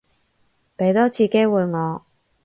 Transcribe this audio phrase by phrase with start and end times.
[0.79, 2.05] 畀多次機會我